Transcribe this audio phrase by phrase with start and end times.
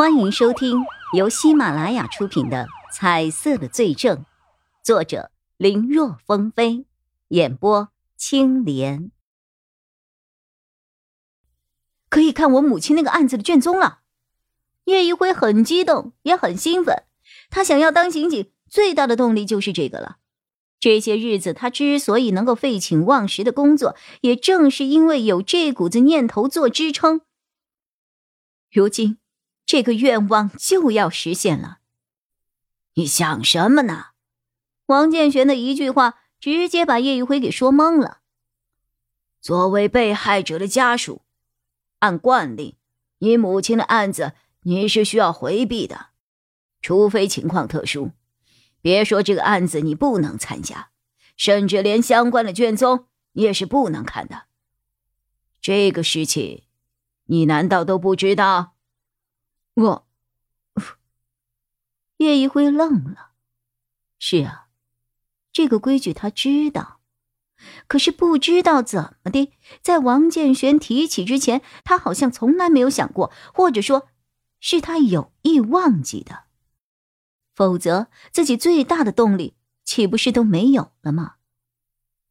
[0.00, 4.16] 欢迎收听由喜马拉雅出品的《彩色的罪证》，
[4.82, 6.86] 作者林若风飞，
[7.28, 9.10] 演播青莲。
[12.08, 14.00] 可以看我母亲那个案子的卷宗了。
[14.84, 17.02] 叶一辉很激动，也很兴奋。
[17.50, 20.16] 他想要当刑警，最大的动力就是这个了。
[20.78, 27.20] 这些日子，他之所以能够废寝忘食的工作，也正是因为有这股子念头做支撑。
[28.72, 29.18] 如今。
[29.70, 31.78] 这个愿望就要实现了，
[32.94, 34.06] 你想什么呢？
[34.86, 38.18] 王建玄的一句话直接把叶玉辉给说懵了。
[39.40, 41.22] 作为被害者的家属，
[42.00, 42.78] 按惯例，
[43.18, 44.32] 你母亲的案子
[44.62, 46.08] 你是需要回避的，
[46.82, 48.10] 除非情况特殊。
[48.80, 50.90] 别说这个案子你不能参加，
[51.36, 54.46] 甚至连相关的卷宗你也是不能看的。
[55.60, 56.64] 这个事情，
[57.26, 58.72] 你难道都不知道？
[59.74, 60.08] 我，
[62.18, 63.30] 叶一辉愣了。
[64.18, 64.68] 是啊，
[65.52, 67.00] 这个规矩他知道，
[67.86, 74.08] 可是不知道怎么的，在王建玄提起之前，他好像从来没有想过，或者说，
[74.60, 76.44] 是他有意忘记的。
[77.54, 81.36] 否则，自己最大的动力岂不是都没有了吗？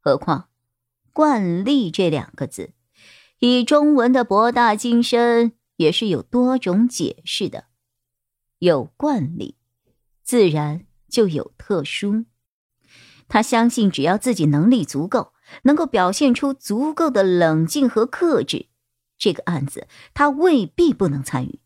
[0.00, 0.48] 何况
[1.12, 2.72] ，“惯例”这两个字，
[3.40, 5.52] 以中文的博大精深。
[5.76, 7.66] 也是有多种解释的，
[8.58, 9.56] 有惯例，
[10.22, 12.24] 自然就有特殊。
[13.28, 18.66] 他相信，只要自己能力足够，能够表现出足够的冷静和克制，
[19.18, 21.60] 这个案子他未必不能参与。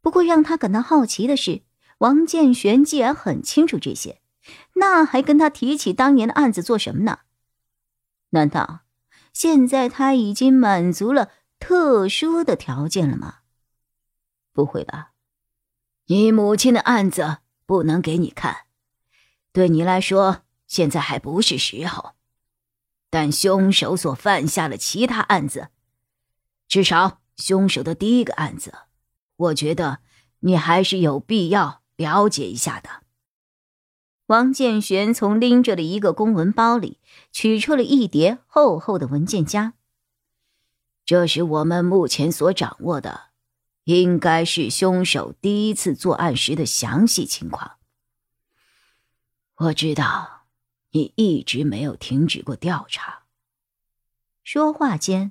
[0.00, 1.62] 不过，让他感到好奇的是，
[1.98, 4.20] 王建玄既然很清楚这些，
[4.74, 7.20] 那还跟他提起当年的案子做什么呢？
[8.30, 8.80] 难道
[9.32, 11.30] 现在他已经满足了？
[11.68, 13.38] 特殊的条件了吗？
[14.52, 15.10] 不会吧，
[16.06, 18.66] 你母亲的案子不能给你看，
[19.50, 22.12] 对你来说现在还不是时候。
[23.10, 25.70] 但凶手所犯下的其他案子，
[26.68, 28.72] 至少凶手的第一个案子，
[29.34, 29.98] 我觉得
[30.38, 33.02] 你还是有必要了解一下的。
[34.26, 37.00] 王建玄从拎着的一个公文包里
[37.32, 39.72] 取出了一叠厚厚的文件夹。
[41.06, 43.26] 这是我们目前所掌握的，
[43.84, 47.76] 应该是凶手第一次作案时的详细情况。
[49.54, 50.46] 我知道
[50.90, 53.22] 你一直没有停止过调查。
[54.42, 55.30] 说话间，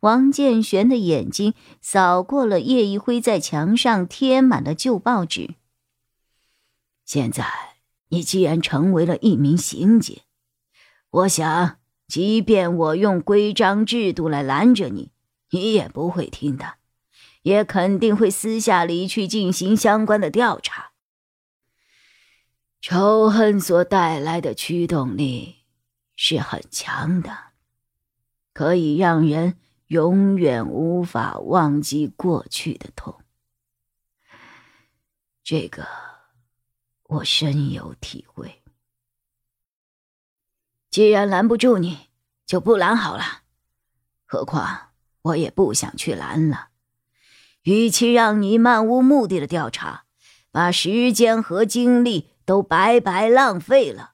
[0.00, 5.54] 王建玄的眼睛扫过了叶一辉在墙上贴满了旧报纸。
[7.06, 7.46] 现在
[8.08, 10.20] 你既然成为了一名刑警，
[11.08, 15.13] 我想，即便我用规章制度来拦着你。
[15.54, 16.78] 你也不会听的，
[17.42, 20.90] 也肯定会私下里去进行相关的调查。
[22.80, 25.58] 仇恨所带来的驱动力
[26.16, 27.52] 是很强的，
[28.52, 29.56] 可以让人
[29.86, 33.20] 永远无法忘记过去的痛。
[35.44, 35.86] 这个
[37.04, 38.60] 我深有体会。
[40.90, 42.08] 既然拦不住你，
[42.44, 43.42] 就不拦好了。
[44.26, 44.93] 何况……
[45.24, 46.68] 我也不想去拦了，
[47.62, 50.04] 与其让你漫无目的的调查，
[50.50, 54.12] 把时间和精力都白白浪费了，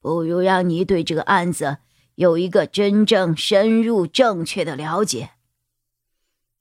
[0.00, 1.78] 不如让你对这个案子
[2.14, 5.30] 有一个真正深入、正确的了解。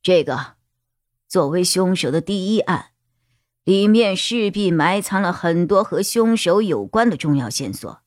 [0.02, 0.56] 这个
[1.28, 2.88] 作为凶手的第一案，
[3.64, 8.02] 里面势必埋藏了很多和凶手有关的重要线索，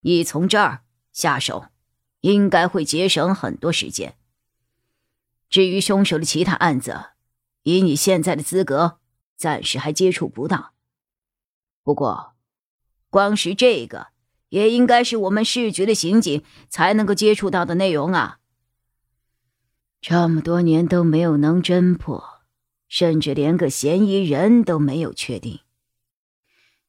[0.00, 1.66] 你从这儿下手，
[2.22, 4.16] 应该会节省很多时间。
[5.48, 7.10] 至于凶手的其他案子，
[7.62, 8.98] 以你现在的资格，
[9.36, 10.74] 暂时还接触不到。
[11.82, 12.34] 不过，
[13.10, 14.08] 光是这个，
[14.48, 18.40] 也应该是我们市局的刑警才能够接触到的内容啊。
[20.00, 22.42] 这么多年都没有能侦破，
[22.88, 25.60] 甚至连个嫌疑人都没有确定。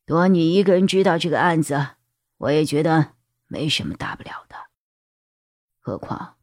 [0.05, 1.87] 多你一个人知道这个案子，
[2.37, 3.13] 我也觉得
[3.47, 4.55] 没什么大不了的。
[5.79, 6.35] 何况，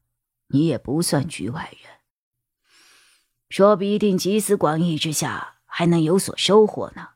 [0.49, 1.94] 你也不算局外人。
[3.55, 7.11] 说不一定集思广益之下还能有所收获呢。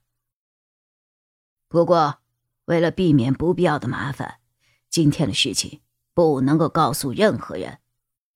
[1.66, 2.20] 不过，
[2.66, 4.38] 为了避免不必要的麻烦，
[4.88, 5.80] 今天的事情
[6.14, 7.80] 不能够告诉任何人，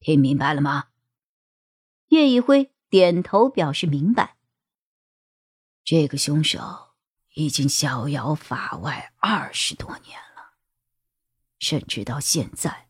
[0.00, 0.87] 听明白了吗？
[2.08, 4.37] 叶一辉点头表示明白。
[5.84, 6.94] 这个凶手
[7.34, 10.55] 已经逍遥法外二十多年了，
[11.60, 12.88] 甚至到现在。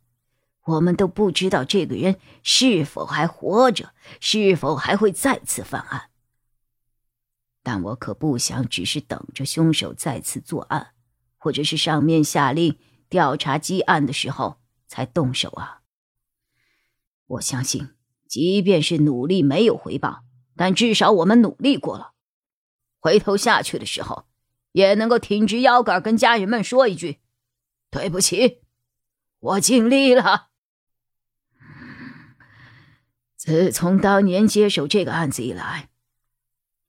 [0.65, 6.11] 我们都不知道这个人是否还活着，是否还会再次犯案。
[7.65, 10.95] 但我可不想只是等着凶手再次作案，
[11.37, 12.79] 或者是上面下令
[13.09, 15.83] 调查积案的时候才动手啊。
[17.27, 17.91] 我相信，
[18.29, 20.23] 即便是努力没有回报，
[20.57, 22.13] 但至少我们努力过了。
[23.01, 24.27] 回头下去的时候，
[24.71, 27.21] 也能够挺直腰杆跟家人们说一句
[27.91, 28.63] ：“对不起，
[29.41, 30.51] 我尽力了。”
[33.45, 35.89] 自从当年接手这个案子以来，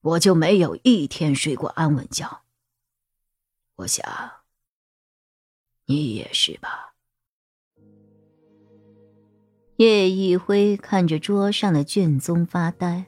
[0.02, 2.44] 我就没有一天睡过安稳觉。
[3.78, 4.06] 我想，
[5.88, 6.94] 你也是吧？
[9.78, 13.06] 叶一辉看着桌上的卷宗发呆。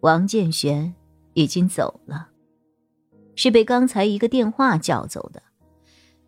[0.00, 0.92] 王建玄
[1.34, 2.30] 已经走了，
[3.36, 5.40] 是被刚才一个电话叫走的，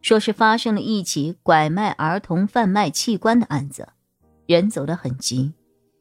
[0.00, 3.88] 说是发生了一起拐卖儿童、贩卖器官的案子，
[4.46, 5.52] 人走得很急。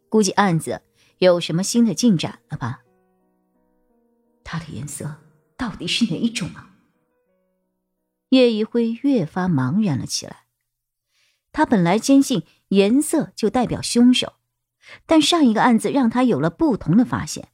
[0.09, 0.81] 估计案子
[1.19, 2.81] 有什么新的进展了吧？
[4.44, 5.15] 它的颜色
[5.56, 6.75] 到底是哪一种啊？
[8.29, 10.45] 叶一辉越发茫然了起来。
[11.51, 14.33] 他本来坚信颜色就代表凶手，
[15.06, 17.50] 但上一个案子让他有了不同的发现。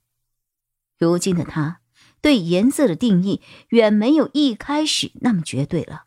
[0.98, 1.82] 如今的他
[2.22, 6.06] 对颜色的定义远没有一开始那么绝对了。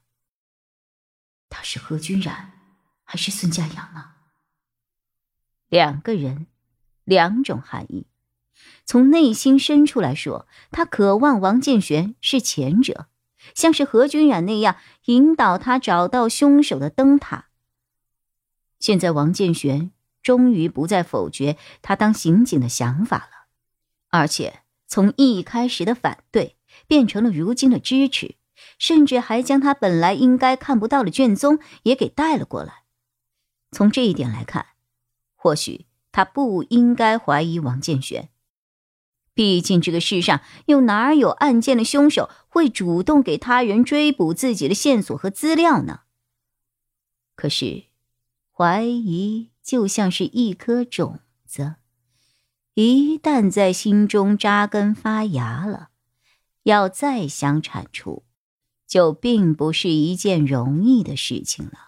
[1.48, 2.52] 他是何君然，
[3.04, 4.17] 还是孙家阳啊？
[5.68, 6.46] 两个人，
[7.04, 8.06] 两种含义。
[8.84, 13.06] 从内心深处来说，他渴望王建玄是前者，
[13.54, 17.48] 像是何君染那样引导他找到凶手的灯塔。
[18.80, 19.90] 现在王建玄
[20.22, 23.46] 终于不再否决他当刑警的想法了，
[24.08, 26.56] 而且从一开始的反对
[26.86, 28.36] 变成了如今的支持，
[28.78, 32.84] 甚至还将他本来应该看不到的卷宗也给带了过来。
[33.70, 34.66] 从这一点来看。
[35.40, 38.28] 或许他不应该怀疑王建玄，
[39.34, 46.00] 毕竟这个世上又哪有案件的凶手会主动给他人追捕自己的线索和资料呢？
[47.36, 47.84] 可是，
[48.50, 51.76] 怀疑就像是一颗种子，
[52.74, 55.90] 一旦在心中扎根发芽了，
[56.64, 58.24] 要再想铲除，
[58.88, 61.87] 就并不是一件容易的事情了。